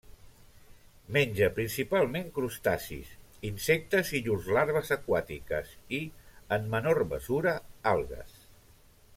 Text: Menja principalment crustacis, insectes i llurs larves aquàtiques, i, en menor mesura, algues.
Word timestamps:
Menja 1.17 1.49
principalment 1.57 2.31
crustacis, 2.37 3.11
insectes 3.51 4.11
i 4.15 4.23
llurs 4.29 4.49
larves 4.59 4.91
aquàtiques, 4.99 5.77
i, 5.99 6.03
en 6.59 6.69
menor 6.77 7.03
mesura, 7.17 7.55
algues. 7.97 8.35